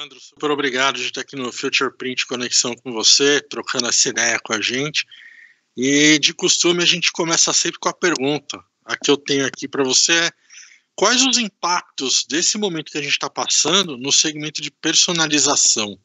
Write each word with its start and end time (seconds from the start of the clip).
Leandro, 0.00 0.18
super 0.18 0.50
obrigado 0.50 0.96
de 0.96 1.08
estar 1.08 1.20
aqui 1.20 1.36
no 1.36 1.52
Future 1.52 1.94
Print 1.94 2.26
Conexão 2.26 2.74
com 2.74 2.90
você, 2.90 3.38
trocando 3.38 3.86
essa 3.86 4.08
ideia 4.08 4.40
com 4.42 4.54
a 4.54 4.60
gente. 4.60 5.04
E 5.76 6.18
de 6.18 6.32
costume 6.32 6.82
a 6.82 6.86
gente 6.86 7.12
começa 7.12 7.52
sempre 7.52 7.78
com 7.78 7.90
a 7.90 7.92
pergunta. 7.92 8.58
A 8.82 8.96
que 8.96 9.10
eu 9.10 9.16
tenho 9.18 9.44
aqui 9.44 9.68
para 9.68 9.84
você 9.84 10.12
é 10.12 10.30
quais 10.96 11.22
os 11.22 11.36
impactos 11.36 12.24
desse 12.26 12.56
momento 12.56 12.90
que 12.90 12.96
a 12.96 13.02
gente 13.02 13.12
está 13.12 13.28
passando 13.28 13.98
no 13.98 14.10
segmento 14.10 14.62
de 14.62 14.70
personalização? 14.70 15.98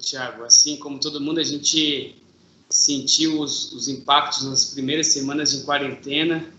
Tiago, 0.00 0.42
assim 0.42 0.76
como 0.78 0.98
todo 0.98 1.20
mundo, 1.20 1.38
a 1.38 1.44
gente 1.44 2.16
sentiu 2.68 3.38
os, 3.38 3.72
os 3.72 3.86
impactos 3.86 4.42
nas 4.42 4.64
primeiras 4.64 5.06
semanas 5.06 5.52
de 5.52 5.64
quarentena. 5.64 6.52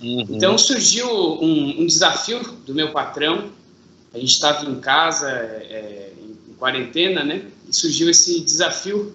Uhum. 0.00 0.26
Então 0.30 0.56
surgiu 0.56 1.06
um, 1.06 1.82
um 1.82 1.86
desafio 1.86 2.42
do 2.64 2.74
meu 2.74 2.92
patrão 2.92 3.52
a 4.16 4.18
gente 4.18 4.32
estava 4.32 4.68
em 4.68 4.80
casa, 4.80 5.30
é, 5.30 6.10
em 6.18 6.54
quarentena, 6.54 7.22
né? 7.22 7.42
E 7.68 7.74
surgiu 7.74 8.08
esse 8.08 8.40
desafio 8.40 9.14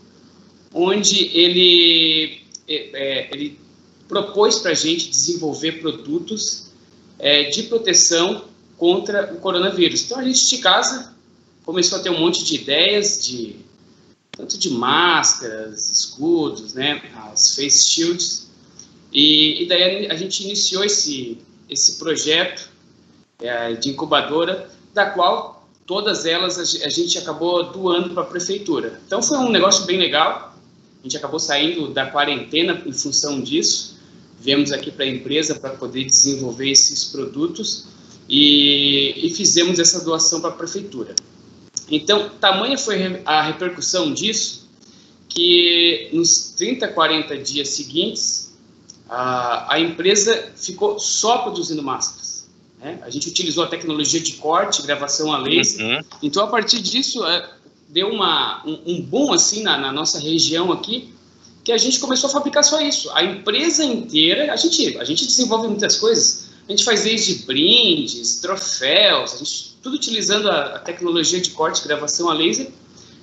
onde 0.72 1.26
ele, 1.36 2.42
é, 2.68 2.76
é 2.94 3.30
ele 3.32 3.60
propôs 4.08 4.60
para 4.60 4.72
a 4.72 4.76
gente 4.76 5.10
desenvolver 5.10 5.82
produtos 5.82 6.68
é, 7.18 7.50
de 7.50 7.64
proteção 7.64 8.46
contra 8.78 9.34
o 9.34 9.38
coronavírus. 9.38 10.04
Então 10.04 10.20
a 10.20 10.24
gente 10.24 10.48
de 10.48 10.58
casa 10.60 11.16
começou 11.66 11.98
a 11.98 12.02
ter 12.02 12.12
um 12.12 12.20
monte 12.20 12.44
de 12.44 12.56
ideias 12.56 13.26
de 13.26 13.56
tanto 14.32 14.58
de 14.58 14.70
máscaras, 14.70 15.90
escudos, 15.90 16.74
né, 16.74 17.02
as 17.32 17.56
face 17.56 17.84
shields, 17.84 18.48
e, 19.12 19.64
e 19.64 19.68
daí 19.68 20.08
a 20.08 20.16
gente 20.16 20.44
iniciou 20.44 20.84
esse 20.84 21.38
esse 21.70 21.98
projeto 21.98 22.70
é, 23.40 23.74
de 23.74 23.90
incubadora 23.90 24.70
da 24.94 25.10
qual 25.10 25.68
todas 25.86 26.26
elas 26.26 26.58
a 26.58 26.90
gente 26.90 27.18
acabou 27.18 27.72
doando 27.72 28.12
para 28.14 28.24
a 28.24 28.26
prefeitura. 28.26 29.02
Então 29.06 29.22
foi 29.22 29.38
um 29.38 29.50
negócio 29.50 29.86
bem 29.86 29.98
legal. 29.98 30.56
A 31.00 31.04
gente 31.04 31.18
acabou 31.18 31.40
saindo 31.40 31.88
da 31.90 32.06
quarentena 32.06 32.82
em 32.86 32.94
função 32.94 33.42
disso. 33.42 34.00
Viemos 34.40 34.72
aqui 34.72 34.92
para 34.92 35.06
a 35.06 35.08
empresa 35.08 35.56
para 35.56 35.72
poder 35.72 36.06
desenvolver 36.06 36.70
esses 36.70 37.06
produtos 37.06 37.88
e, 38.28 39.14
e 39.28 39.32
fizemos 39.32 39.80
essa 39.80 40.04
doação 40.04 40.42
para 40.42 40.52
a 40.52 40.54
prefeitura. 40.54 41.16
Então, 41.90 42.30
tamanha 42.40 42.78
foi 42.78 43.22
a 43.26 43.42
repercussão 43.42 44.14
disso 44.14 44.70
que 45.28 46.10
nos 46.14 46.54
30, 46.58 46.88
40 46.90 47.38
dias 47.38 47.70
seguintes, 47.70 48.54
a, 49.10 49.76
a 49.76 49.80
empresa 49.80 50.52
ficou 50.56 51.00
só 51.00 51.40
produzindo 51.40 51.82
máscaras. 51.84 52.41
Né? 52.82 53.00
A 53.04 53.10
gente 53.10 53.30
utilizou 53.30 53.64
a 53.64 53.68
tecnologia 53.68 54.20
de 54.20 54.34
corte, 54.34 54.82
gravação 54.82 55.32
a 55.32 55.38
laser. 55.38 55.86
Uhum. 55.86 56.04
Então, 56.24 56.44
a 56.44 56.48
partir 56.48 56.82
disso, 56.82 57.24
é, 57.24 57.48
deu 57.88 58.10
uma, 58.10 58.66
um, 58.66 58.80
um 58.88 59.02
boom 59.02 59.32
assim 59.32 59.62
na, 59.62 59.78
na, 59.78 59.92
nossa 59.92 60.20
região 60.20 60.72
aqui, 60.72 61.14
que 61.64 61.72
a 61.72 61.78
gente 61.78 62.00
começou 62.00 62.28
a 62.30 62.34
fabricar 62.34 62.64
só 62.64 62.82
isso. 62.82 63.12
A 63.12 63.24
empresa 63.24 63.86
inteira, 63.86 64.52
a 64.52 64.56
gente, 64.56 64.98
a 64.98 65.04
gente 65.04 65.28
desenvolve 65.28 65.68
muitas 65.68 65.96
coisas. 65.98 66.50
A 66.68 66.72
gente 66.72 66.84
faz 66.84 67.04
desde 67.04 67.46
brindes, 67.46 68.40
troféus, 68.40 69.34
a 69.36 69.38
gente, 69.38 69.78
tudo 69.84 69.96
utilizando 69.96 70.50
a, 70.50 70.76
a 70.76 70.80
tecnologia 70.80 71.40
de 71.40 71.52
corte, 71.52 71.84
gravação 71.84 72.30
a 72.30 72.34
laser. 72.34 72.72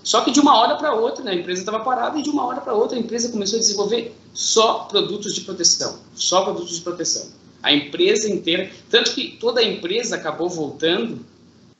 Só 0.04 0.20
que 0.20 0.30
de 0.30 0.38
uma 0.38 0.56
hora 0.56 0.76
para 0.76 0.94
outra, 0.94 1.24
né, 1.24 1.32
a 1.32 1.34
empresa 1.34 1.62
estava 1.62 1.80
parada 1.80 2.18
e 2.18 2.22
de 2.22 2.30
uma 2.30 2.46
hora 2.46 2.60
para 2.60 2.72
outra 2.72 2.96
a 2.96 3.00
empresa 3.00 3.30
começou 3.30 3.58
a 3.58 3.60
desenvolver 3.60 4.14
só 4.32 4.86
produtos 4.90 5.34
de 5.34 5.40
proteção, 5.40 5.98
só 6.14 6.44
produtos 6.44 6.76
de 6.76 6.80
proteção 6.80 7.28
a 7.62 7.72
empresa 7.72 8.30
inteira, 8.30 8.70
tanto 8.90 9.12
que 9.12 9.36
toda 9.40 9.60
a 9.60 9.64
empresa 9.64 10.16
acabou 10.16 10.48
voltando 10.48 11.24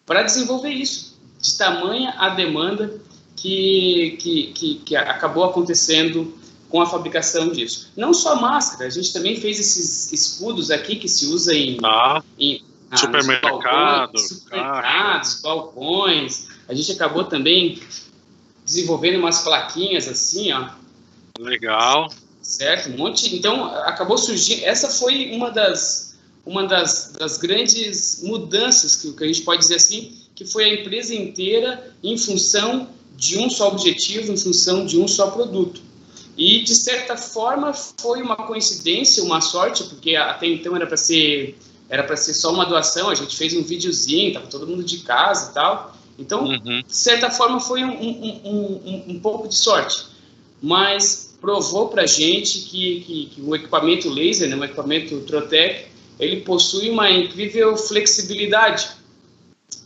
para 0.05 0.23
desenvolver 0.23 0.71
isso, 0.71 1.19
de 1.41 1.57
tamanha 1.57 2.15
a 2.19 2.31
demanda 2.31 3.01
que, 3.37 4.17
que, 4.19 4.53
que, 4.53 4.75
que, 4.85 4.97
acabou 4.97 5.45
acontecendo 5.45 6.37
com 6.69 6.81
a 6.81 6.87
fabricação 6.87 7.51
disso. 7.51 7.93
Não 7.97 8.13
só 8.13 8.37
máscara, 8.41 8.87
a 8.87 8.91
gente 8.91 9.13
também 9.13 9.41
fez 9.41 9.61
esses 9.61 10.13
escudos 10.13 10.71
aqui 10.71 10.97
que 10.97 11.09
se 11.09 11.27
usa 11.27 11.55
em, 11.55 11.79
ah, 11.85 12.23
em 12.39 12.63
ah, 12.91 12.97
supermercado, 12.97 14.13
balcões, 14.13 14.29
supermercados, 14.29 15.41
balcões. 15.41 16.49
A 16.69 16.75
gente 16.75 16.93
acabou 16.93 17.25
também 17.25 17.81
desenvolvendo 18.65 19.19
umas 19.19 19.43
plaquinhas 19.43 20.09
assim, 20.09 20.53
ó. 20.53 20.69
Legal 21.39 22.11
certo? 22.41 22.91
Um 22.91 22.97
monte. 22.97 23.35
Então 23.35 23.67
acabou 23.67 24.19
surgindo. 24.19 24.65
Essa 24.65 24.89
foi 24.89 25.31
uma 25.33 25.51
das 25.51 26.09
uma 26.47 26.67
das, 26.67 27.13
das 27.13 27.37
grandes 27.37 28.23
mudanças 28.23 28.97
que, 28.97 29.13
que 29.13 29.23
a 29.23 29.27
gente 29.27 29.43
pode 29.43 29.61
dizer 29.61 29.75
assim, 29.75 30.17
que 30.35 30.47
foi 30.47 30.65
a 30.65 30.75
empresa 30.81 31.15
inteira 31.15 31.93
em 32.03 32.17
função 32.17 32.89
de 33.15 33.37
um 33.37 33.51
só 33.51 33.69
objetivo, 33.69 34.33
em 34.33 34.37
função 34.37 34.87
de 34.87 34.99
um 34.99 35.07
só 35.07 35.31
produto. 35.31 35.83
E 36.39 36.63
de 36.63 36.75
certa 36.75 37.17
forma 37.17 37.75
foi 37.75 38.23
uma 38.23 38.37
coincidência, 38.37 39.23
uma 39.23 39.43
sorte, 39.43 39.85
porque 39.85 40.17
até 40.17 40.47
então 40.47 40.75
era 40.75 40.87
para 40.87 40.97
ser 40.97 41.59
era 41.91 42.03
para 42.03 42.17
ser 42.17 42.33
só 42.35 42.53
uma 42.53 42.65
doação. 42.65 43.11
A 43.11 43.15
gente 43.15 43.37
fez 43.37 43.55
um 43.55 43.63
videozinho, 43.63 44.33
tava 44.33 44.47
todo 44.47 44.67
mundo 44.67 44.85
de 44.85 44.99
casa 44.99 45.51
e 45.51 45.55
tal. 45.55 45.97
Então, 46.19 46.45
uhum. 46.45 46.83
de 46.87 46.97
certa 46.97 47.31
forma 47.31 47.61
foi 47.61 47.85
um, 47.85 47.93
um, 47.93 48.41
um, 48.45 49.05
um 49.09 49.21
pouco 49.21 49.49
de 49.49 49.55
sorte. 49.55 50.07
Mas 50.61 51.28
provou 51.41 51.89
para 51.89 52.03
a 52.03 52.07
gente 52.07 52.61
que, 52.61 53.01
que, 53.01 53.27
que, 53.27 53.41
o 53.41 53.55
equipamento 53.55 54.09
laser, 54.09 54.49
né, 54.49 54.57
o 54.57 54.65
equipamento 54.65 55.21
Trotec, 55.21 55.87
ele 56.19 56.41
possui 56.41 56.91
uma 56.91 57.11
incrível 57.11 57.77
flexibilidade, 57.77 58.91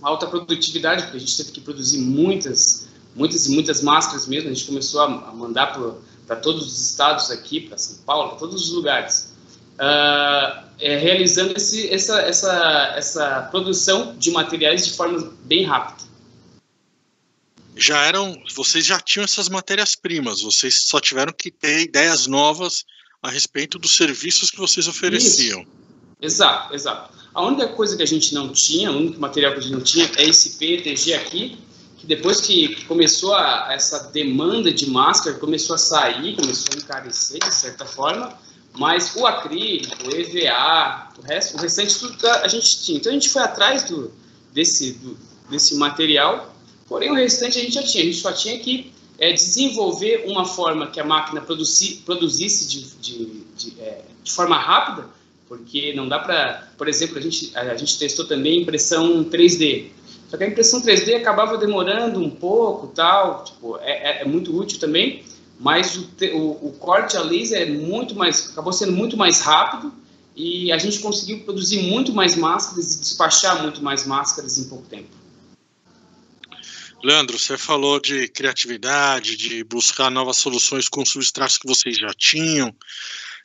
alta 0.00 0.26
produtividade, 0.26 1.02
porque 1.02 1.18
a 1.18 1.20
gente 1.20 1.36
teve 1.36 1.52
que 1.52 1.60
produzir 1.60 1.98
muitas, 1.98 2.88
muitas 3.14 3.46
e 3.46 3.52
muitas 3.52 3.82
máscaras 3.82 4.26
mesmo. 4.26 4.50
A 4.50 4.54
gente 4.54 4.66
começou 4.66 5.02
a, 5.02 5.04
a 5.04 5.32
mandar 5.32 5.78
para 6.26 6.36
todos 6.36 6.66
os 6.66 6.90
estados 6.90 7.30
aqui, 7.30 7.60
para 7.60 7.76
São 7.76 7.98
Paulo, 8.04 8.30
para 8.30 8.38
todos 8.38 8.68
os 8.68 8.72
lugares, 8.72 9.34
uh, 9.74 10.64
é, 10.80 10.96
realizando 10.96 11.54
esse, 11.54 11.88
essa, 11.92 12.20
essa, 12.22 12.94
essa 12.96 13.48
produção 13.50 14.16
de 14.18 14.30
materiais 14.30 14.86
de 14.86 14.92
forma 14.94 15.32
bem 15.44 15.64
rápida 15.64 16.11
já 17.76 18.04
eram, 18.04 18.40
vocês 18.54 18.84
já 18.84 19.00
tinham 19.00 19.24
essas 19.24 19.48
matérias-primas, 19.48 20.42
vocês 20.42 20.82
só 20.84 21.00
tiveram 21.00 21.32
que 21.32 21.50
ter 21.50 21.80
ideias 21.80 22.26
novas 22.26 22.84
a 23.22 23.30
respeito 23.30 23.78
dos 23.78 23.96
serviços 23.96 24.50
que 24.50 24.58
vocês 24.58 24.88
ofereciam. 24.88 25.60
Isso. 25.60 25.82
Exato, 26.20 26.74
exato. 26.74 27.14
A 27.34 27.42
única 27.42 27.68
coisa 27.68 27.96
que 27.96 28.02
a 28.02 28.06
gente 28.06 28.34
não 28.34 28.50
tinha, 28.50 28.90
o 28.90 28.96
único 28.96 29.20
material 29.20 29.52
que 29.52 29.58
a 29.58 29.62
gente 29.62 29.72
não 29.72 29.80
tinha 29.80 30.10
é 30.16 30.28
esse 30.28 30.50
PETG 30.50 31.14
aqui, 31.14 31.58
que 31.96 32.06
depois 32.06 32.40
que 32.40 32.84
começou 32.84 33.34
a, 33.34 33.68
essa 33.72 34.10
demanda 34.10 34.72
de 34.72 34.90
máscara, 34.90 35.38
começou 35.38 35.74
a 35.74 35.78
sair, 35.78 36.36
começou 36.36 36.74
a 36.74 36.78
encarecer 36.78 37.40
de 37.40 37.54
certa 37.54 37.86
forma, 37.86 38.36
mas 38.74 39.14
o 39.16 39.26
acrílico, 39.26 40.08
o 40.08 40.14
EVA, 40.14 41.08
o, 41.18 41.22
resto, 41.22 41.56
o 41.56 41.60
restante 41.60 41.98
tudo 41.98 42.26
a 42.26 42.48
gente 42.48 42.82
tinha. 42.82 42.98
Então 42.98 43.10
a 43.10 43.14
gente 43.14 43.28
foi 43.28 43.42
atrás 43.42 43.84
do, 43.84 44.12
desse, 44.52 44.92
do, 44.92 45.16
desse 45.48 45.74
material 45.76 46.51
Porém, 46.92 47.10
o 47.10 47.14
restante 47.14 47.58
a 47.58 47.62
gente 47.62 47.72
já 47.72 47.82
tinha. 47.82 48.04
A 48.04 48.06
gente 48.06 48.18
só 48.18 48.32
tinha 48.32 48.58
que 48.58 48.92
é, 49.18 49.32
desenvolver 49.32 50.26
uma 50.26 50.44
forma 50.44 50.88
que 50.88 51.00
a 51.00 51.04
máquina 51.04 51.40
produzi, 51.40 52.02
produzisse 52.04 52.68
de, 52.68 52.82
de, 53.00 53.44
de, 53.56 53.80
é, 53.80 54.02
de, 54.22 54.30
forma 54.30 54.58
rápida, 54.58 55.08
porque 55.48 55.94
não 55.94 56.06
dá 56.06 56.18
para... 56.18 56.68
Por 56.76 56.88
exemplo, 56.88 57.16
a 57.16 57.20
gente, 57.22 57.50
a 57.56 57.74
gente 57.74 57.98
testou 57.98 58.26
também 58.26 58.60
impressão 58.60 59.24
3D. 59.24 59.86
Só 60.28 60.36
que 60.36 60.44
a 60.44 60.46
impressão 60.46 60.82
3D 60.82 61.14
acabava 61.14 61.56
demorando 61.56 62.20
um 62.20 62.28
pouco, 62.28 62.88
tal, 62.88 63.44
tipo, 63.44 63.78
é, 63.78 64.18
é, 64.18 64.22
é 64.22 64.24
muito 64.26 64.54
útil 64.54 64.78
também, 64.78 65.24
mas 65.58 65.96
o, 65.96 66.06
o, 66.34 66.68
o, 66.68 66.72
corte 66.78 67.16
a 67.16 67.22
laser 67.22 67.62
é 67.62 67.70
muito 67.70 68.14
mais, 68.14 68.50
acabou 68.50 68.72
sendo 68.72 68.92
muito 68.92 69.16
mais 69.16 69.40
rápido 69.40 69.90
e 70.36 70.70
a 70.70 70.76
gente 70.76 70.98
conseguiu 70.98 71.40
produzir 71.40 71.84
muito 71.84 72.12
mais 72.12 72.36
máscaras 72.36 72.96
e 72.96 73.00
despachar 73.00 73.62
muito 73.62 73.82
mais 73.82 74.04
máscaras 74.04 74.58
em 74.58 74.64
pouco 74.64 74.84
tempo. 74.88 75.21
Leandro, 77.02 77.36
você 77.36 77.58
falou 77.58 77.98
de 77.98 78.28
criatividade, 78.28 79.36
de 79.36 79.64
buscar 79.64 80.08
novas 80.08 80.36
soluções 80.36 80.88
com 80.88 81.04
substratos 81.04 81.58
que 81.58 81.66
vocês 81.66 81.96
já 81.96 82.12
tinham. 82.16 82.74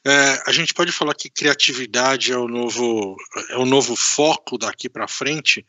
É, 0.06 0.44
a 0.46 0.52
gente 0.52 0.76
pode 0.76 0.92
falar 0.92 1.16
que 1.16 1.30
criatividade 1.30 2.32
é 2.32 2.38
o 2.38 2.48
novo, 2.48 3.18
é 3.50 3.58
o 3.58 3.66
novo 3.66 3.96
foco 3.96 4.60
daqui 4.60 4.88
para 4.88 5.08
frente. 5.08 5.66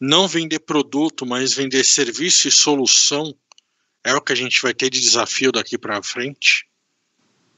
Não 0.00 0.28
vender 0.28 0.60
produto, 0.60 1.26
mas 1.26 1.52
vender 1.52 1.84
serviço 1.84 2.46
e 2.46 2.50
solução 2.52 3.34
é 4.04 4.14
o 4.14 4.20
que 4.20 4.32
a 4.32 4.36
gente 4.36 4.62
vai 4.62 4.72
ter 4.72 4.88
de 4.88 5.00
desafio 5.00 5.50
daqui 5.50 5.76
para 5.76 6.02
frente. 6.02 6.66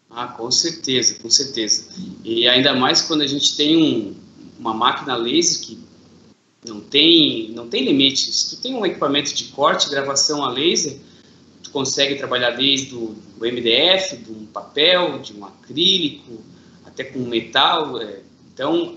Ah, 0.09 0.29
com 0.29 0.51
certeza, 0.51 1.17
com 1.17 1.29
certeza. 1.29 1.89
E 2.25 2.49
ainda 2.49 2.75
mais 2.75 3.03
quando 3.03 3.23
a 3.23 3.27
gente 3.27 3.57
tem 3.57 3.77
um, 3.77 4.17
uma 4.59 4.73
máquina 4.73 5.15
laser 5.17 5.61
que 5.61 5.79
não 6.65 6.81
tem, 6.81 7.51
não 7.51 7.69
tem 7.69 7.85
limite. 7.85 8.33
Se 8.33 8.57
tu 8.57 8.63
tem 8.63 8.75
um 8.75 8.85
equipamento 8.85 9.35
de 9.35 9.45
corte, 9.45 9.91
gravação 9.91 10.45
a 10.45 10.51
laser, 10.51 10.97
tu 11.63 11.71
consegue 11.71 12.17
trabalhar 12.17 12.51
desde 12.51 12.95
o 12.95 13.15
MDF, 13.39 14.17
de 14.17 14.33
um 14.33 14.47
papel, 14.47 15.19
de 15.19 15.35
um 15.35 15.45
acrílico, 15.45 16.43
até 16.87 17.05
com 17.05 17.21
metal. 17.21 18.01
É. 18.01 18.21
Então, 18.53 18.97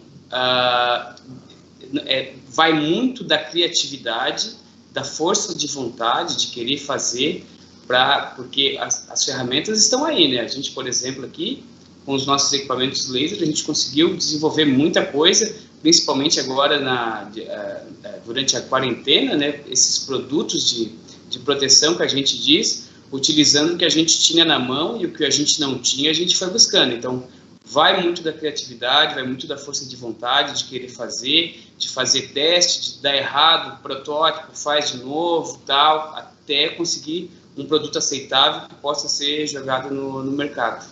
é, 2.06 2.34
vai 2.50 2.74
muito 2.74 3.24
da 3.24 3.38
criatividade 3.38 4.56
da 4.94 5.04
força 5.04 5.54
de 5.54 5.68
vontade 5.68 6.38
de 6.38 6.48
querer 6.48 6.78
fazer, 6.78 7.46
pra, 7.86 8.34
porque 8.36 8.78
as, 8.80 9.10
as 9.12 9.24
ferramentas 9.24 9.80
estão 9.80 10.04
aí, 10.04 10.28
né? 10.28 10.40
A 10.40 10.48
gente, 10.48 10.72
por 10.72 10.88
exemplo, 10.88 11.24
aqui, 11.24 11.64
com 12.04 12.14
os 12.14 12.25
nossos 12.25 12.52
equipamentos 12.54 13.08
laser, 13.10 13.42
a 13.42 13.46
gente 13.46 13.64
conseguiu 13.64 14.16
desenvolver 14.16 14.66
muita 14.66 15.06
coisa, 15.06 15.54
principalmente 15.88 16.38
agora 16.38 16.81
na, 16.81 17.24
de, 17.24 17.44
uh, 17.44 18.22
durante 18.25 18.57
a 18.57 18.62
quarentena, 18.62 19.38
né? 19.38 19.63
Esses 19.69 20.00
produtos 20.00 20.69
de, 20.69 20.92
de 21.30 21.39
proteção 21.39 21.95
que 21.95 22.04
a 22.04 22.07
gente 22.10 22.38
diz, 22.38 22.89
utilizando 23.10 23.74
o 23.74 23.78
que 23.78 23.86
a 23.86 23.89
gente 23.89 24.19
tinha 24.19 24.44
na 24.44 24.60
mão 24.60 25.00
e 25.01 25.06
o 25.06 25.13
que 25.13 25.24
a 25.24 25.30
gente 25.30 25.62
não 25.62 25.80
tinha, 25.80 26.12
a 26.12 26.13
gente 26.13 26.36
foi 26.36 26.50
buscando. 26.50 26.94
Então, 26.94 27.25
vai 27.66 28.04
muito 28.04 28.22
da 28.22 28.34
criatividade, 28.34 29.16
vai 29.16 29.24
muito 29.24 29.48
da 29.48 29.56
força 29.56 29.86
de 29.86 29.95
vontade, 29.95 30.62
de 30.62 30.66
querer 30.66 30.89
fazer, 30.89 31.57
de 31.78 31.88
fazer 31.88 32.33
teste, 32.33 32.95
de 32.95 33.01
dar 33.01 33.16
errado, 33.16 33.81
protótipo, 33.81 34.57
faz 34.57 34.92
de 34.92 34.98
novo, 34.98 35.57
tal, 35.66 36.13
até 36.18 36.68
conseguir 36.68 37.31
um 37.56 37.66
produto 37.66 37.98
aceitável 37.98 38.68
que 38.68 38.75
possa 38.75 39.07
ser 39.07 39.48
jogado 39.48 39.90
no, 39.90 40.22
no 40.22 40.33
mercado. 40.33 40.86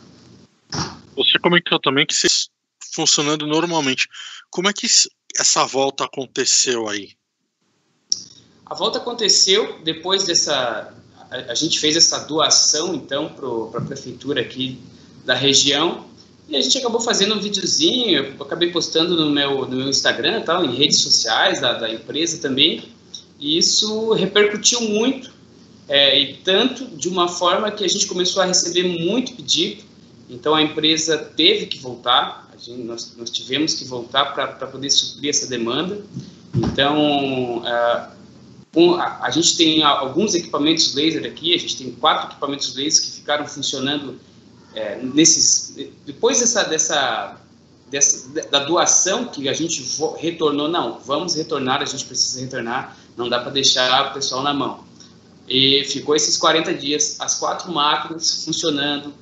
Você 1.17 1.37
comentou 1.37 1.81
também 1.81 2.05
que 2.05 2.13
vocês 2.13 2.49
funcionando 2.95 3.45
normalmente. 3.45 4.07
Como 4.55 4.69
é 4.69 4.73
que 4.73 4.87
essa 5.37 5.65
volta 5.65 6.05
aconteceu 6.05 6.87
aí? 6.87 7.09
A 8.65 8.73
volta 8.73 8.99
aconteceu 8.99 9.81
depois 9.83 10.23
dessa. 10.23 10.93
A, 11.29 11.53
gente 11.53 11.77
fez 11.77 11.97
essa 11.97 12.19
doação, 12.19 12.95
então, 12.95 13.27
para 13.27 13.81
a 13.81 13.85
prefeitura 13.85 14.39
aqui 14.39 14.79
da 15.25 15.33
região. 15.33 16.05
E 16.47 16.55
a 16.55 16.61
gente 16.61 16.77
acabou 16.77 17.01
fazendo 17.01 17.35
um 17.35 17.41
videozinho, 17.41 18.17
eu 18.17 18.45
acabei 18.45 18.71
postando 18.71 19.17
no 19.17 19.29
meu, 19.29 19.67
no 19.67 19.75
meu 19.75 19.89
Instagram, 19.89 20.41
tal, 20.43 20.63
em 20.63 20.73
redes 20.73 20.99
sociais 20.99 21.59
da, 21.59 21.73
da 21.73 21.89
empresa 21.89 22.37
também. 22.37 22.81
E 23.37 23.57
isso 23.57 24.13
repercutiu 24.13 24.79
muito, 24.79 25.33
é, 25.89 26.17
e 26.17 26.37
tanto 26.37 26.85
de 26.95 27.09
uma 27.09 27.27
forma 27.27 27.69
que 27.71 27.83
a 27.83 27.89
gente 27.89 28.07
começou 28.07 28.41
a 28.41 28.45
receber 28.45 28.83
muito 28.83 29.33
pedido. 29.33 29.83
Então 30.29 30.55
a 30.55 30.61
empresa 30.61 31.17
teve 31.17 31.65
que 31.65 31.77
voltar, 31.77 32.44
gente, 32.57 32.83
nós, 32.83 33.13
nós, 33.17 33.29
tivemos 33.29 33.73
que 33.75 33.85
voltar 33.85 34.33
para 34.33 34.67
poder 34.67 34.89
suprir 34.89 35.29
essa 35.29 35.47
demanda. 35.47 36.03
Então, 36.55 37.59
uh, 37.59 38.15
um, 38.75 38.95
a, 38.95 39.19
a, 39.23 39.31
gente 39.31 39.55
tem 39.57 39.83
alguns 39.83 40.35
equipamentos 40.35 40.93
laser 40.93 41.25
aqui, 41.25 41.53
a 41.53 41.57
gente 41.57 41.77
tem 41.77 41.91
quatro 41.91 42.29
equipamentos 42.29 42.75
laser 42.75 43.03
que 43.03 43.11
ficaram 43.11 43.45
funcionando 43.45 44.19
é, 44.75 44.97
nesses, 45.01 45.73
depois 46.05 46.41
dessa, 46.41 46.63
dessa, 46.63 47.37
dessa, 47.89 48.29
da 48.49 48.59
doação 48.65 49.25
que 49.25 49.47
a 49.47 49.53
gente 49.53 49.83
retornou, 50.17 50.67
não, 50.67 50.99
vamos 50.99 51.35
retornar, 51.35 51.81
a 51.81 51.85
gente 51.85 52.05
precisa 52.05 52.41
retornar, 52.41 52.97
não 53.15 53.29
dá 53.29 53.39
para 53.39 53.51
deixar 53.51 54.11
o 54.11 54.13
pessoal 54.13 54.43
na 54.43 54.53
mão. 54.53 54.83
E 55.47 55.85
ficou 55.85 56.15
esses 56.15 56.37
40 56.37 56.73
dias, 56.73 57.15
as 57.19 57.35
quatro 57.35 57.71
máquinas 57.71 58.43
funcionando, 58.43 59.13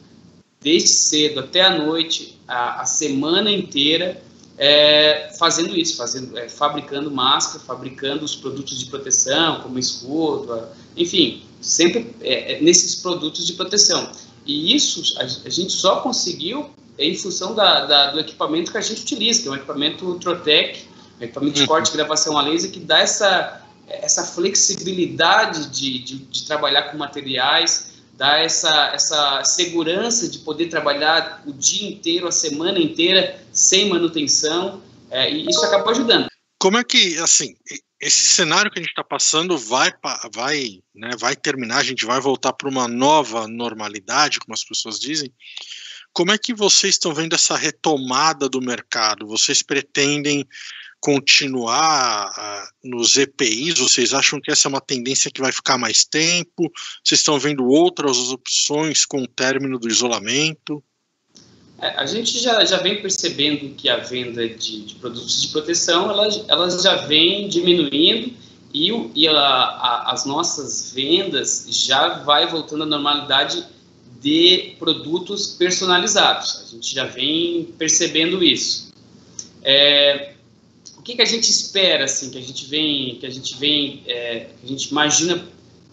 desde 0.63 0.89
cedo 0.89 1.41
até 1.41 1.61
a 1.61 1.77
noite, 1.77 2.39
a, 2.47 2.81
a 2.81 2.85
semana 2.85 3.51
inteira, 3.51 4.21
é, 4.57 5.31
fazendo 5.37 5.75
isso, 5.75 5.97
fazendo, 5.97 6.37
é, 6.37 6.47
fabricando 6.47 7.11
máscara, 7.11 7.63
fabricando 7.63 8.23
os 8.23 8.35
produtos 8.35 8.79
de 8.79 8.85
proteção, 8.85 9.61
como 9.61 9.77
escudo, 9.77 10.67
enfim, 10.95 11.43
sempre 11.59 12.15
é, 12.21 12.53
é, 12.53 12.61
nesses 12.61 12.95
produtos 12.95 13.45
de 13.45 13.53
proteção. 13.53 14.09
E 14.45 14.75
isso 14.75 15.17
a, 15.17 15.23
a 15.23 15.49
gente 15.49 15.73
só 15.73 16.01
conseguiu 16.01 16.69
em 16.97 17.15
função 17.15 17.55
da, 17.55 17.85
da, 17.85 18.11
do 18.11 18.19
equipamento 18.19 18.71
que 18.71 18.77
a 18.77 18.81
gente 18.81 19.01
utiliza, 19.01 19.41
que 19.41 19.47
é 19.47 19.51
um 19.51 19.55
equipamento 19.55 20.15
Trotec, 20.15 20.85
um 21.19 21.23
equipamento 21.23 21.55
de 21.55 21.61
uhum. 21.61 21.67
corte 21.67 21.89
e 21.89 21.93
gravação 21.93 22.37
a 22.37 22.41
laser, 22.43 22.71
que 22.71 22.79
dá 22.79 22.99
essa, 22.99 23.61
essa 23.87 24.23
flexibilidade 24.23 25.67
de, 25.69 25.99
de, 25.99 26.17
de 26.17 26.45
trabalhar 26.45 26.83
com 26.83 26.97
materiais, 26.97 27.92
dá 28.13 28.39
essa, 28.39 28.91
essa 28.93 29.43
segurança 29.43 30.27
de 30.29 30.39
poder 30.39 30.67
trabalhar 30.67 31.43
o 31.45 31.51
dia 31.51 31.89
inteiro, 31.89 32.27
a 32.27 32.31
semana 32.31 32.79
inteira, 32.79 33.43
sem 33.51 33.89
manutenção, 33.89 34.81
é, 35.09 35.31
e 35.31 35.49
isso 35.49 35.63
acabou 35.65 35.91
ajudando. 35.91 36.27
Como 36.59 36.77
é 36.77 36.83
que, 36.83 37.17
assim, 37.19 37.55
esse 37.99 38.19
cenário 38.19 38.71
que 38.71 38.79
a 38.79 38.81
gente 38.81 38.91
está 38.91 39.03
passando 39.03 39.57
vai, 39.57 39.91
vai, 40.33 40.81
né, 40.93 41.11
vai 41.17 41.35
terminar, 41.35 41.77
a 41.77 41.83
gente 41.83 42.05
vai 42.05 42.19
voltar 42.19 42.53
para 42.53 42.69
uma 42.69 42.87
nova 42.87 43.47
normalidade, 43.47 44.39
como 44.39 44.53
as 44.53 44.63
pessoas 44.63 44.99
dizem. 44.99 45.31
Como 46.13 46.31
é 46.31 46.37
que 46.37 46.53
vocês 46.53 46.93
estão 46.93 47.13
vendo 47.13 47.33
essa 47.33 47.57
retomada 47.57 48.47
do 48.47 48.61
mercado? 48.61 49.25
Vocês 49.25 49.63
pretendem 49.63 50.47
continuar 50.99 52.31
uh, 52.31 52.87
nos 52.87 53.17
EPIs? 53.17 53.79
Vocês 53.79 54.13
acham 54.13 54.39
que 54.39 54.51
essa 54.51 54.67
é 54.67 54.69
uma 54.69 54.79
tendência 54.79 55.31
que 55.31 55.41
vai 55.41 55.51
ficar 55.51 55.77
mais 55.77 56.05
tempo? 56.05 56.71
Vocês 57.03 57.19
estão 57.19 57.39
vendo 57.39 57.65
outras 57.67 58.15
opções 58.29 59.05
com 59.05 59.23
o 59.23 59.27
término 59.27 59.79
do 59.79 59.89
isolamento? 59.89 60.83
É, 61.81 61.89
a 61.99 62.05
gente 62.05 62.39
já, 62.39 62.63
já 62.63 62.77
vem 62.77 63.01
percebendo 63.01 63.73
que 63.75 63.89
a 63.89 63.97
venda 63.97 64.47
de, 64.47 64.85
de 64.85 64.95
produtos 64.95 65.41
de 65.41 65.47
proteção 65.49 66.09
elas, 66.09 66.45
elas 66.47 66.81
já 66.81 66.95
vem 67.07 67.49
diminuindo 67.49 68.33
e, 68.73 68.89
e 69.15 69.27
a, 69.27 69.35
a, 69.35 70.13
as 70.13 70.25
nossas 70.25 70.93
vendas 70.93 71.65
já 71.69 72.19
vai 72.19 72.47
voltando 72.47 72.83
à 72.83 72.85
normalidade 72.85 73.65
de 74.23 74.75
produtos 74.79 75.47
personalizados. 75.47 76.63
A 76.65 76.71
gente 76.71 76.95
já 76.95 77.05
vem 77.05 77.65
percebendo 77.77 78.41
isso. 78.41 78.93
É, 79.61 80.31
o 80.97 81.01
que, 81.01 81.15
que 81.15 81.21
a 81.21 81.25
gente 81.25 81.49
espera, 81.49 82.05
assim, 82.05 82.29
que 82.29 82.37
a 82.37 82.41
gente 82.41 82.65
vem, 82.65 83.17
que 83.19 83.25
a 83.25 83.29
gente 83.29 83.57
vem, 83.57 84.01
é, 84.07 84.47
que 84.59 84.65
a 84.65 84.67
gente 84.69 84.85
imagina 84.85 85.45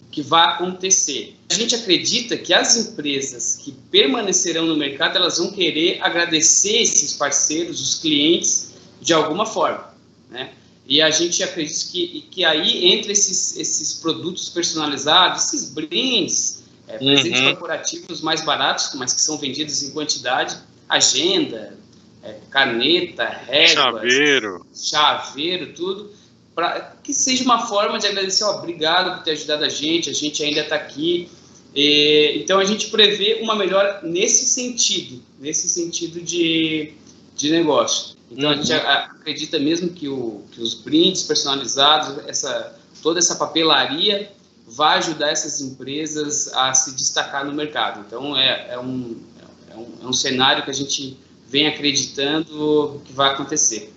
que 0.09 0.21
vai 0.21 0.47
acontecer? 0.47 1.35
A 1.49 1.53
gente 1.53 1.75
acredita 1.75 2.37
que 2.37 2.53
as 2.53 2.77
empresas 2.77 3.57
que 3.57 3.73
permanecerão 3.91 4.65
no 4.65 4.77
mercado, 4.77 5.17
elas 5.17 5.37
vão 5.37 5.51
querer 5.51 6.01
agradecer 6.01 6.83
esses 6.83 7.13
parceiros, 7.13 7.81
os 7.81 7.95
clientes, 7.99 8.71
de 9.01 9.13
alguma 9.13 9.45
forma, 9.45 9.93
né? 10.29 10.53
E 10.87 11.01
a 11.01 11.09
gente 11.09 11.43
acredita 11.43 11.91
que, 11.91 12.25
que 12.31 12.45
aí, 12.45 12.87
entre 12.87 13.11
esses, 13.11 13.57
esses 13.57 13.93
produtos 13.93 14.49
personalizados, 14.49 15.45
esses 15.45 15.69
brindes, 15.69 16.60
é, 16.91 16.97
presentes 16.97 17.39
uhum. 17.39 17.49
corporativos 17.51 18.21
mais 18.21 18.41
baratos, 18.43 18.91
mas 18.95 19.13
que 19.13 19.21
são 19.21 19.37
vendidos 19.37 19.81
em 19.83 19.91
quantidade, 19.91 20.57
agenda, 20.89 21.77
é, 22.23 22.35
caneta, 22.49 23.25
régua, 23.25 24.01
chaveiro. 24.01 24.65
chaveiro, 24.73 25.73
tudo, 25.73 26.11
para 26.53 26.95
que 27.01 27.13
seja 27.13 27.43
uma 27.43 27.65
forma 27.67 27.97
de 27.97 28.07
agradecer, 28.07 28.43
ó, 28.43 28.57
obrigado 28.57 29.17
por 29.17 29.23
ter 29.23 29.31
ajudado 29.31 29.63
a 29.63 29.69
gente, 29.69 30.09
a 30.09 30.13
gente 30.13 30.43
ainda 30.43 30.61
está 30.61 30.75
aqui. 30.75 31.29
E, 31.73 32.33
então 32.43 32.59
a 32.59 32.65
gente 32.65 32.89
prevê 32.89 33.39
uma 33.41 33.55
melhora 33.55 34.01
nesse 34.03 34.45
sentido, 34.45 35.21
nesse 35.39 35.69
sentido 35.69 36.19
de, 36.19 36.93
de 37.35 37.51
negócio. 37.51 38.17
Então 38.29 38.49
uhum. 38.49 38.59
a 38.59 38.61
gente 38.61 38.73
acredita 38.73 39.57
mesmo 39.57 39.89
que, 39.89 40.09
o, 40.09 40.43
que 40.51 40.61
os 40.61 40.73
brindes 40.73 41.23
personalizados, 41.23 42.27
essa, 42.27 42.77
toda 43.01 43.19
essa 43.19 43.35
papelaria 43.35 44.31
vai 44.71 44.99
ajudar 44.99 45.29
essas 45.29 45.59
empresas 45.59 46.47
a 46.53 46.73
se 46.73 46.95
destacar 46.95 47.45
no 47.45 47.53
mercado. 47.53 48.05
Então 48.07 48.37
é, 48.37 48.69
é, 48.71 48.79
um, 48.79 49.21
é, 49.69 49.75
um, 49.75 49.97
é 50.01 50.07
um 50.07 50.13
cenário 50.13 50.63
que 50.63 50.71
a 50.71 50.73
gente 50.73 51.17
vem 51.45 51.67
acreditando 51.67 53.01
que 53.03 53.11
vai 53.11 53.33
acontecer. 53.33 53.91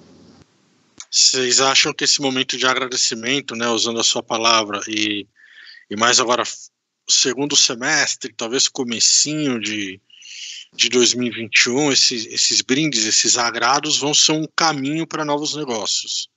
Vocês 1.08 1.60
acham 1.60 1.94
que 1.94 2.02
esse 2.02 2.20
momento 2.20 2.56
de 2.56 2.66
agradecimento, 2.66 3.54
né, 3.54 3.68
usando 3.68 4.00
a 4.00 4.04
sua 4.04 4.20
palavra, 4.20 4.80
e, 4.88 5.28
e 5.88 5.96
mais 5.96 6.18
agora 6.18 6.42
segundo 7.08 7.54
semestre, 7.54 8.34
talvez 8.36 8.66
comecinho 8.66 9.60
de, 9.60 10.00
de 10.74 10.88
2021, 10.88 11.92
esses, 11.92 12.26
esses 12.26 12.62
brindes, 12.62 13.06
esses 13.06 13.38
agrados 13.38 13.96
vão 13.96 14.12
ser 14.12 14.32
um 14.32 14.46
caminho 14.56 15.06
para 15.06 15.24
novos 15.24 15.54
negócios? 15.54 16.28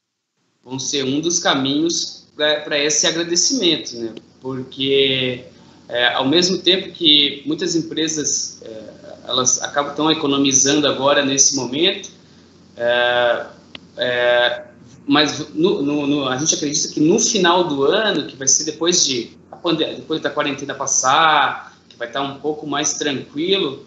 Vão 0.64 0.78
ser 0.78 1.04
um 1.06 1.22
dos 1.22 1.40
caminhos 1.40 2.27
para 2.38 2.78
esse 2.78 3.08
agradecimento, 3.08 3.98
né? 3.98 4.14
Porque 4.40 5.44
é, 5.90 6.14
ao 6.14 6.28
mesmo 6.28 6.60
tempo 6.60 6.92
que 6.92 7.42
muitas 7.46 7.76
empresas 7.76 8.62
é, 8.62 8.84
elas 9.28 9.62
acabam 9.62 9.96
tão 9.96 10.12
economizando 10.12 10.88
agora 10.88 11.26
nesse 11.26 11.56
momento, 11.56 12.10
é, 12.78 13.46
é, 13.98 14.64
mas 15.08 15.50
no, 15.54 15.82
no, 15.82 16.08
no, 16.08 16.30
a 16.30 16.38
gente 16.38 16.54
acredita 16.54 16.94
que 16.94 17.00
no 17.00 17.20
final 17.20 17.64
do 17.64 17.84
ano, 17.84 18.28
que 18.28 18.36
vai 18.36 18.48
ser 18.48 18.64
depois 18.64 19.06
de 19.06 19.36
depois 19.98 20.22
da 20.22 20.30
quarentena 20.30 20.74
passar, 20.74 21.76
que 21.90 21.98
vai 21.98 22.08
estar 22.08 22.22
um 22.22 22.40
pouco 22.40 22.66
mais 22.66 22.94
tranquilo, 22.94 23.86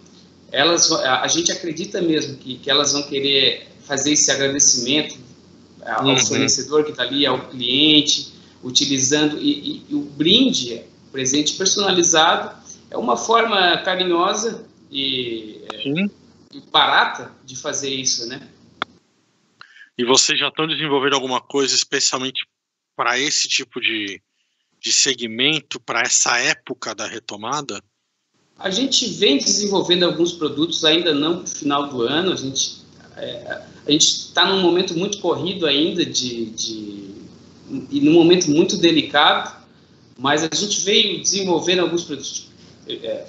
elas 0.52 0.90
a, 0.92 1.22
a 1.22 1.28
gente 1.28 1.50
acredita 1.50 2.02
mesmo 2.02 2.36
que, 2.36 2.56
que 2.56 2.70
elas 2.70 2.92
vão 2.92 3.02
querer 3.04 3.68
fazer 3.84 4.12
esse 4.12 4.30
agradecimento 4.30 5.16
ao 5.84 6.04
uhum. 6.04 6.18
fornecedor 6.18 6.84
que 6.84 6.90
está 6.90 7.02
ali, 7.02 7.24
ao 7.24 7.38
cliente, 7.48 8.32
utilizando 8.62 9.38
e, 9.38 9.50
e, 9.50 9.86
e 9.90 9.94
o 9.94 10.02
brinde, 10.02 10.82
presente 11.10 11.54
personalizado, 11.54 12.58
é 12.90 12.96
uma 12.96 13.16
forma 13.16 13.78
carinhosa 13.78 14.66
e, 14.90 15.60
e 16.52 16.60
barata 16.70 17.32
de 17.44 17.56
fazer 17.56 17.90
isso, 17.90 18.26
né? 18.26 18.48
E 19.96 20.04
vocês 20.04 20.38
já 20.38 20.48
estão 20.48 20.66
desenvolvendo 20.66 21.14
alguma 21.14 21.40
coisa 21.40 21.74
especialmente 21.74 22.46
para 22.96 23.18
esse 23.18 23.48
tipo 23.48 23.80
de, 23.80 24.20
de 24.80 24.92
segmento 24.92 25.78
para 25.80 26.00
essa 26.00 26.38
época 26.38 26.94
da 26.94 27.06
retomada? 27.06 27.82
A 28.58 28.70
gente 28.70 29.06
vem 29.06 29.38
desenvolvendo 29.38 30.04
alguns 30.04 30.32
produtos, 30.32 30.84
ainda 30.84 31.14
não 31.14 31.36
para 31.36 31.44
o 31.44 31.48
final 31.48 31.88
do 31.88 32.02
ano. 32.02 32.32
A 32.32 32.36
gente 32.36 32.80
é, 33.16 33.62
a 33.86 33.90
gente 33.90 34.06
está 34.06 34.46
num 34.46 34.60
momento 34.60 34.96
muito 34.96 35.18
corrido 35.18 35.66
ainda 35.66 36.04
de, 36.04 36.46
de 36.46 36.89
e 37.90 38.00
num 38.00 38.12
momento 38.12 38.50
muito 38.50 38.76
delicado, 38.76 39.54
mas 40.18 40.42
a 40.42 40.54
gente 40.54 40.80
veio 40.82 41.20
desenvolvendo 41.20 41.80
alguns 41.80 42.04
produtos. 42.04 42.48
É, 42.88 43.24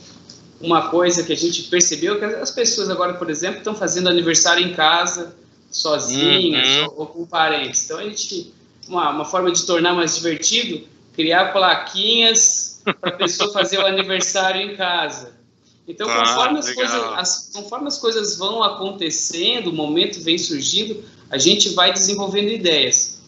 uma 0.59 0.89
coisa 0.89 1.23
que 1.23 1.33
a 1.33 1.37
gente 1.37 1.63
percebeu 1.63 2.19
que 2.19 2.25
as 2.25 2.51
pessoas 2.51 2.89
agora, 2.89 3.15
por 3.15 3.29
exemplo, 3.29 3.57
estão 3.57 3.73
fazendo 3.73 4.09
aniversário 4.09 4.65
em 4.65 4.73
casa, 4.73 5.35
sozinhas 5.69 6.67
uhum. 6.67 6.93
ou, 6.97 7.05
com 7.07 7.25
parentes. 7.25 7.85
Então 7.85 7.97
a 7.97 8.03
gente 8.03 8.53
uma, 8.87 9.09
uma 9.09 9.25
forma 9.25 9.51
de 9.51 9.65
tornar 9.65 9.93
mais 9.93 10.15
divertido, 10.15 10.85
criar 11.13 11.53
plaquinhas 11.53 12.81
para 12.99 13.11
a 13.11 13.13
pessoa 13.13 13.51
fazer 13.53 13.77
o 13.77 13.85
aniversário 13.85 14.61
em 14.61 14.75
casa. 14.75 15.39
Então, 15.87 16.09
ah, 16.09 16.19
conforme, 16.19 16.59
as 16.59 16.71
coisas, 16.71 17.03
as, 17.15 17.49
conforme 17.53 17.87
as 17.87 17.97
coisas 17.97 18.37
vão 18.37 18.63
acontecendo, 18.63 19.67
o 19.67 19.73
momento 19.73 20.21
vem 20.21 20.37
surgindo, 20.37 21.03
a 21.29 21.37
gente 21.37 21.69
vai 21.69 21.91
desenvolvendo 21.91 22.49
ideias. 22.49 23.20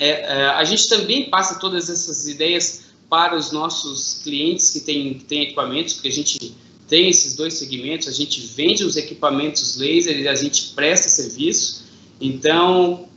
É, 0.00 0.08
é, 0.08 0.46
a 0.46 0.64
gente 0.64 0.88
também 0.88 1.30
passa 1.30 1.60
todas 1.60 1.88
essas 1.88 2.26
ideias 2.26 2.86
para 3.08 3.36
os 3.36 3.52
nossos 3.52 4.20
clientes 4.24 4.70
que 4.70 4.80
têm, 4.80 5.42
equipamentos, 5.42 5.94
porque 5.94 6.08
a 6.08 6.12
gente 6.12 6.54
tem 6.88 7.08
esses 7.08 7.36
dois 7.36 7.54
segmentos, 7.54 8.08
a 8.08 8.12
gente 8.12 8.40
vende 8.40 8.84
os 8.84 8.96
equipamentos 8.96 9.76
laser 9.76 10.18
e 10.18 10.26
a 10.26 10.34
gente 10.34 10.72
presta 10.74 11.08
serviço. 11.08 11.84
Então, 12.20 13.08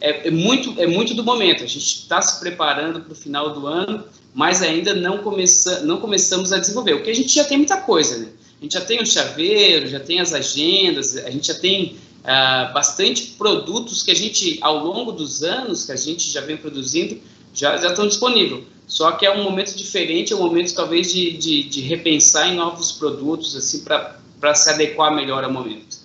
é, 0.00 0.28
é 0.28 0.30
muito, 0.30 0.74
é 0.80 0.86
muito 0.86 1.14
do 1.14 1.22
momento. 1.22 1.62
A 1.62 1.66
gente 1.66 1.84
está 1.84 2.20
se 2.20 2.40
preparando 2.40 3.00
para 3.02 3.12
o 3.12 3.16
final 3.16 3.52
do 3.52 3.66
ano 3.66 4.04
mas 4.34 4.62
ainda 4.62 4.94
não, 4.94 5.18
começa, 5.18 5.80
não 5.80 5.98
começamos 6.00 6.52
a 6.52 6.58
desenvolver. 6.58 6.94
O 6.94 7.02
que 7.02 7.10
a 7.10 7.14
gente 7.14 7.34
já 7.34 7.44
tem 7.44 7.58
muita 7.58 7.78
coisa, 7.78 8.18
né? 8.18 8.28
A 8.58 8.62
gente 8.62 8.72
já 8.74 8.80
tem 8.80 9.00
o 9.00 9.06
chaveiro, 9.06 9.86
já 9.86 9.98
tem 9.98 10.20
as 10.20 10.32
agendas, 10.32 11.16
a 11.16 11.30
gente 11.30 11.48
já 11.48 11.54
tem 11.54 11.96
ah, 12.24 12.70
bastante 12.74 13.28
produtos 13.38 14.02
que 14.02 14.10
a 14.10 14.14
gente, 14.14 14.58
ao 14.60 14.84
longo 14.84 15.12
dos 15.12 15.42
anos 15.42 15.84
que 15.84 15.92
a 15.92 15.96
gente 15.96 16.30
já 16.30 16.40
vem 16.40 16.56
produzindo, 16.56 17.20
já, 17.54 17.76
já 17.76 17.88
estão 17.88 18.06
disponíveis. 18.06 18.64
Só 18.86 19.12
que 19.12 19.24
é 19.24 19.30
um 19.30 19.44
momento 19.44 19.74
diferente, 19.76 20.32
é 20.32 20.36
um 20.36 20.40
momento 20.40 20.74
talvez 20.74 21.12
de, 21.12 21.36
de, 21.36 21.62
de 21.62 21.80
repensar 21.80 22.48
em 22.48 22.56
novos 22.56 22.92
produtos, 22.92 23.54
assim, 23.54 23.84
para 23.84 24.54
se 24.54 24.68
adequar 24.68 25.14
melhor 25.14 25.44
ao 25.44 25.52
momento. 25.52 25.98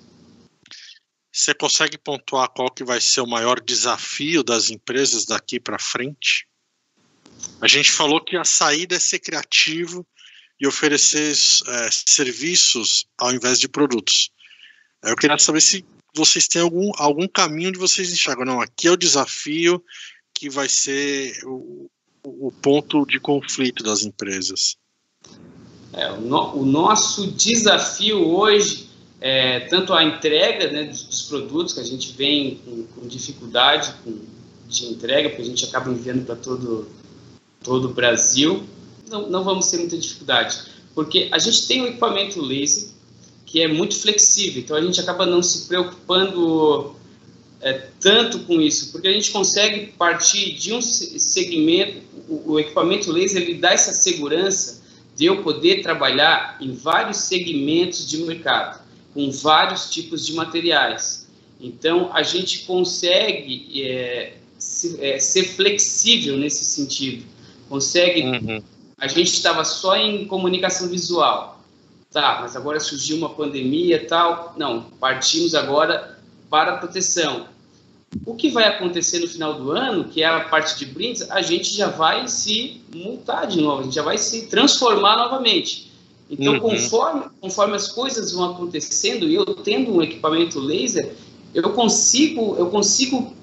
Você 1.33 1.53
consegue 1.53 1.97
pontuar 1.97 2.47
qual 2.49 2.71
que 2.71 2.83
vai 2.83 3.01
ser 3.01 3.21
o 3.21 3.27
maior 3.27 3.59
desafio 3.59 4.43
das 4.43 4.69
empresas 4.69 5.25
daqui 5.25 5.59
para 5.59 5.79
frente? 5.79 6.47
A 7.59 7.67
gente 7.67 7.91
falou 7.91 8.23
que 8.23 8.37
a 8.37 8.45
saída 8.45 8.95
é 8.95 8.99
ser 8.99 9.19
criativo 9.19 10.05
e 10.59 10.67
oferecer 10.67 11.31
é, 11.31 11.89
serviços 11.91 13.05
ao 13.17 13.33
invés 13.33 13.59
de 13.59 13.67
produtos. 13.67 14.29
Eu 15.03 15.15
queria 15.15 15.37
saber 15.37 15.61
se 15.61 15.83
vocês 16.15 16.47
têm 16.47 16.61
algum, 16.61 16.91
algum 16.97 17.27
caminho 17.27 17.71
de 17.71 17.77
vocês 17.77 18.11
enxergam. 18.11 18.45
Não, 18.45 18.61
aqui 18.61 18.87
é 18.87 18.91
o 18.91 18.97
desafio 18.97 19.83
que 20.33 20.49
vai 20.49 20.69
ser 20.69 21.37
o, 21.45 21.89
o 22.23 22.51
ponto 22.51 23.05
de 23.05 23.19
conflito 23.19 23.83
das 23.83 24.03
empresas. 24.03 24.77
É, 25.93 26.11
o, 26.11 26.21
no, 26.21 26.55
o, 26.55 26.65
nosso 26.65 27.31
desafio 27.31 28.27
hoje 28.27 28.89
é 29.21 29.61
tanto 29.61 29.93
a 29.93 30.03
entrega 30.03 30.71
né, 30.71 30.83
dos, 30.83 31.03
dos, 31.03 31.21
produtos, 31.23 31.73
que 31.73 31.79
a 31.79 31.83
gente 31.83 32.11
vem 32.13 32.55
com, 32.65 32.83
com 32.83 33.07
dificuldade 33.07 33.93
com, 34.03 34.19
de 34.67 34.85
entrega, 34.85 35.29
porque 35.29 35.43
a 35.43 35.45
gente 35.45 35.65
acaba 35.65 35.89
enviando 35.89 36.25
para 36.25 36.35
todo 36.35 36.87
todo 37.65 37.85
o 37.85 37.93
Brasil, 37.93 38.63
não, 39.09 39.27
não 39.27 39.43
vamos 39.43 39.67
ter 39.71 39.77
muita 39.77 39.97
dificuldade, 39.97 40.55
porque 40.93 41.29
a 41.31 41.39
gente 41.39 41.67
tem 41.67 41.81
um 41.81 41.87
equipamento 41.87 42.39
laser 42.39 42.89
que 43.55 43.61
é 43.61 43.69
muito 43.69 43.95
flexível, 43.95 44.61
então 44.61 44.75
a 44.75 44.81
gente 44.81 44.99
acaba 44.99 45.25
não 45.25 45.41
se 45.41 45.65
preocupando 45.69 46.93
é, 47.61 47.87
tanto 48.01 48.39
com 48.39 48.59
isso, 48.59 48.91
porque 48.91 49.07
a 49.07 49.13
gente 49.13 49.31
consegue 49.31 49.93
partir 49.97 50.55
de 50.55 50.73
um 50.73 50.81
segmento, 50.81 52.01
o, 52.27 52.51
o 52.51 52.59
equipamento 52.59 53.09
laser 53.09 53.43
ele 53.43 53.53
dá 53.53 53.71
essa 53.71 53.93
segurança 53.93 54.83
de 55.15 55.27
eu 55.27 55.41
poder 55.41 55.81
trabalhar 55.81 56.57
em 56.59 56.73
vários 56.73 57.15
segmentos 57.15 58.05
de 58.05 58.17
mercado, 58.17 58.81
com 59.13 59.31
vários 59.31 59.89
tipos 59.89 60.25
de 60.25 60.33
materiais. 60.33 61.25
Então, 61.57 62.09
a 62.11 62.23
gente 62.23 62.65
consegue 62.65 63.81
é, 63.81 64.33
se, 64.59 64.97
é, 64.99 65.17
ser 65.17 65.45
flexível 65.45 66.35
nesse 66.35 66.65
sentido 66.65 67.23
consegue. 67.69 68.21
Uhum. 68.21 68.61
A 68.97 69.07
gente 69.07 69.31
estava 69.31 69.63
só 69.63 69.95
em 69.95 70.25
comunicação 70.25 70.89
visual, 70.89 71.54
tá? 72.15 72.39
Mas 72.41 72.55
agora 72.55 72.79
surgiu 72.79 73.17
uma 73.17 73.29
pandemia 73.29 73.97
e 73.97 74.05
tal. 74.05 74.53
Não, 74.57 74.83
partimos 75.01 75.53
agora 75.53 76.17
para 76.49 76.75
a 76.75 76.77
proteção. 76.77 77.47
O 78.25 78.35
que 78.35 78.49
vai 78.49 78.63
acontecer 78.63 79.19
no 79.19 79.27
final 79.27 79.55
do 79.55 79.71
ano, 79.71 80.05
que 80.05 80.23
é 80.23 80.25
a 80.25 80.39
parte 80.45 80.79
de 80.79 80.85
brindes, 80.85 81.29
a 81.29 81.41
gente 81.41 81.75
já 81.75 81.89
vai 81.89 82.25
se 82.29 82.81
multar 82.95 83.45
de 83.47 83.59
novo, 83.59 83.81
a 83.81 83.83
gente 83.83 83.95
já 83.95 84.01
vai 84.01 84.17
se 84.17 84.47
transformar 84.47 85.17
novamente. 85.17 85.91
Então, 86.29 86.53
uhum. 86.53 86.59
conforme, 86.61 87.25
conforme 87.41 87.75
as 87.75 87.89
coisas 87.89 88.31
vão 88.31 88.51
acontecendo 88.51 89.27
e 89.27 89.35
eu 89.35 89.45
tendo 89.45 89.93
um 89.93 90.01
equipamento 90.01 90.57
laser, 90.57 91.13
eu 91.53 91.69
consigo, 91.71 92.55
eu 92.57 92.69
consigo, 92.69 93.35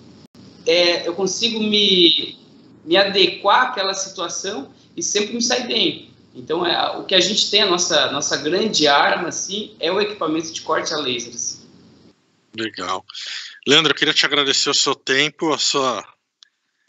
é, 0.67 1.07
eu 1.07 1.13
consigo 1.13 1.61
me 1.61 2.41
me 2.85 2.97
adequar 2.97 3.69
àquela 3.69 3.95
situação 3.95 4.69
e 4.97 5.03
sempre 5.03 5.35
me 5.35 5.43
sair 5.43 5.67
bem. 5.67 6.12
Então, 6.35 6.67
é, 6.67 6.97
o 6.97 7.05
que 7.05 7.15
a 7.15 7.21
gente 7.21 7.51
tem, 7.51 7.63
a 7.63 7.67
nossa, 7.67 8.11
nossa 8.11 8.37
grande 8.39 8.87
arma, 8.87 9.29
assim, 9.29 9.77
é 9.79 9.93
o 9.93 10.01
equipamento 10.01 10.53
de 10.53 10.63
corte 10.63 10.95
a 10.95 10.97
laser. 10.97 11.35
Assim. 11.35 11.61
Legal. 12.57 13.05
Leandro, 13.67 13.93
eu 13.93 13.97
queria 13.97 14.15
te 14.15 14.25
agradecer 14.25 14.71
o 14.71 14.75
seu 14.75 14.95
tempo, 14.95 15.53
a 15.53 15.59
sua 15.59 16.05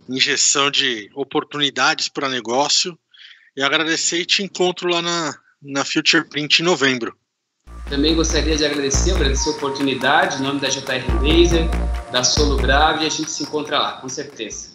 injeção 0.09 0.69
de 0.69 1.09
oportunidades 1.13 2.09
para 2.09 2.29
negócio 2.29 2.97
e 3.55 3.61
agradecer 3.61 4.19
e 4.19 4.25
te 4.25 4.43
encontro 4.43 4.89
lá 4.89 5.01
na, 5.01 5.37
na 5.61 5.85
Future 5.85 6.27
Print 6.27 6.59
em 6.59 6.65
novembro. 6.65 7.15
Também 7.89 8.15
gostaria 8.15 8.55
de 8.55 8.65
agradecer, 8.65 9.11
agradecer 9.11 9.49
a 9.49 9.53
oportunidade, 9.53 10.37
em 10.37 10.41
nome 10.41 10.59
da 10.59 10.69
JR 10.69 11.21
Laser, 11.21 11.67
da 12.11 12.23
Solo 12.23 12.57
Grave, 12.57 13.03
e 13.03 13.07
a 13.07 13.09
gente 13.09 13.29
se 13.29 13.43
encontra 13.43 13.77
lá, 13.77 13.91
com 13.93 14.09
certeza. 14.09 14.71